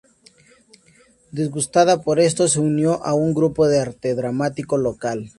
[1.31, 5.29] Disgustada por esto, se unió a un grupo de arte dramático local.